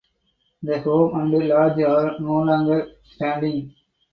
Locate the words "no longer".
2.21-2.91